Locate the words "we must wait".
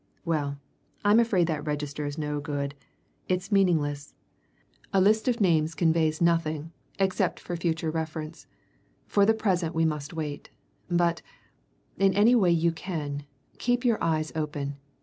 9.75-10.49